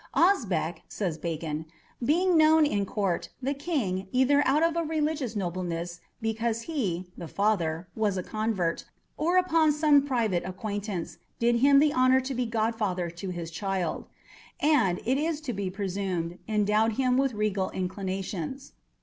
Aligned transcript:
Osbeck, 0.15 0.81
says 0.87 1.19
Bacon, 1.19 1.67
"being 2.03 2.35
known 2.35 2.65
in 2.65 2.87
Court, 2.87 3.29
the 3.39 3.53
King, 3.53 4.07
either 4.11 4.41
out 4.47 4.63
of 4.63 4.75
a 4.75 4.81
religious 4.81 5.35
nobleness, 5.35 5.99
because 6.19 6.63
he" 6.63 7.05
(the 7.15 7.27
father) 7.27 7.87
"was 7.95 8.17
a 8.17 8.23
convert, 8.23 8.85
or 9.15 9.37
upon 9.37 9.71
some 9.71 10.01
private 10.03 10.43
acquaintance, 10.43 11.19
did 11.37 11.57
him 11.57 11.77
the 11.77 11.93
honour 11.93 12.19
to 12.19 12.33
be 12.33 12.47
godfather 12.47 13.11
to 13.11 13.29
his 13.29 13.51
child," 13.51 14.05
and, 14.59 14.99
it 15.05 15.19
is 15.19 15.39
to 15.41 15.53
be 15.53 15.69
presumed, 15.69 16.39
endowed 16.47 16.93
him 16.93 17.15
with 17.15 17.35
regal 17.35 17.69
inclinations. 17.69 18.71